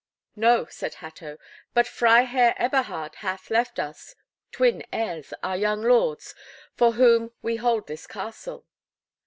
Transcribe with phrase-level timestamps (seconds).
[0.35, 1.37] "No," said Hatto,
[1.75, 4.15] "but Freiherr Eberhard hath left us
[4.51, 6.33] twin heirs, our young lords,
[6.73, 8.65] for whom we hold this castle."